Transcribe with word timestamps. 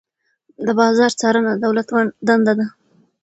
د 0.65 0.67
بازار 0.79 1.11
څارنه 1.19 1.51
د 1.55 1.61
دولت 1.65 1.87
دنده 2.27 2.53
ده. 2.59 2.67